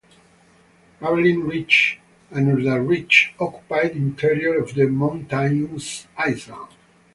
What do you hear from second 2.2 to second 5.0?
and Urda Ridge occupy the interior of the